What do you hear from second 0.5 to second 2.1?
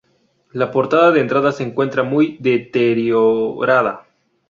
La portalada de entrada se encuentra